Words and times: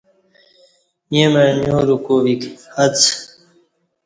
ییں 1.11 1.29
مع 1.33 1.43
نیوروک 1.59 2.05
ویک 2.25 2.41
اڅ 2.83 2.97